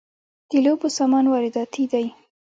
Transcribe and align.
د 0.49 0.51
لوبو 0.65 0.87
سامان 0.97 1.25
وارداتی 1.29 1.83
دی؟ 1.91 2.05